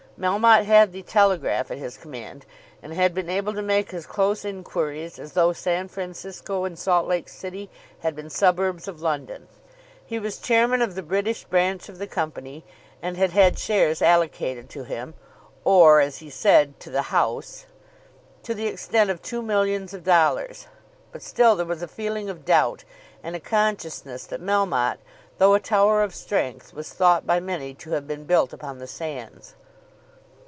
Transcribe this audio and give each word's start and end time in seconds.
Melmotte 0.19 0.65
had 0.65 0.91
the 0.91 1.01
telegraph 1.01 1.71
at 1.71 1.79
his 1.79 1.97
command, 1.97 2.45
and 2.83 2.93
had 2.93 3.11
been 3.15 3.27
able 3.27 3.55
to 3.55 3.61
make 3.63 3.91
as 3.91 4.05
close 4.05 4.45
inquiries 4.45 5.17
as 5.17 5.31
though 5.33 5.51
San 5.51 5.87
Francisco 5.87 6.63
and 6.63 6.77
Salt 6.77 7.07
Lake 7.07 7.27
City 7.27 7.71
had 8.01 8.15
been 8.15 8.29
suburbs 8.29 8.87
of 8.87 9.01
London. 9.01 9.47
He 10.05 10.19
was 10.19 10.37
chairman 10.37 10.83
of 10.83 10.93
the 10.93 11.01
British 11.01 11.45
branch 11.45 11.89
of 11.89 11.97
the 11.97 12.05
Company, 12.05 12.63
and 13.01 13.17
had 13.17 13.31
had 13.31 13.57
shares 13.57 13.99
allocated 13.99 14.69
to 14.69 14.83
him, 14.83 15.15
or 15.65 15.99
as 15.99 16.19
he 16.19 16.29
said 16.29 16.79
to 16.81 16.91
the 16.91 17.01
house, 17.09 17.65
to 18.43 18.53
the 18.53 18.67
extent 18.67 19.09
of 19.09 19.23
two 19.23 19.41
millions 19.41 19.91
of 19.91 20.03
dollars. 20.03 20.67
But 21.11 21.23
still 21.23 21.55
there 21.55 21.65
was 21.65 21.81
a 21.81 21.87
feeling 21.87 22.29
of 22.29 22.45
doubt, 22.45 22.83
and 23.23 23.35
a 23.35 23.39
consciousness 23.39 24.27
that 24.27 24.39
Melmotte, 24.39 24.99
though 25.39 25.55
a 25.55 25.59
tower 25.59 26.03
of 26.03 26.13
strength, 26.13 26.75
was 26.75 26.93
thought 26.93 27.25
by 27.25 27.39
many 27.39 27.73
to 27.73 27.93
have 27.93 28.07
been 28.07 28.25
built 28.25 28.53
upon 28.53 28.77
the 28.77 28.85
sands. 28.85 29.55